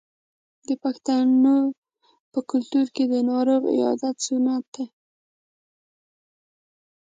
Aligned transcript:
د 0.67 0.69
پښتنو 0.83 1.57
په 2.31 2.39
کلتور 2.51 2.85
کې 2.95 3.03
د 3.13 3.15
ناروغ 3.29 3.61
عیادت 3.75 4.15
سنت 4.27 4.63
دی. 4.75 4.85